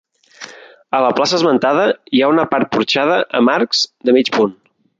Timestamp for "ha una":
2.27-2.47